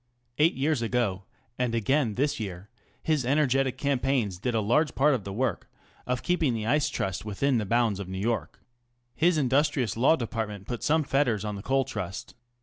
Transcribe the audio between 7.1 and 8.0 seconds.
within bounds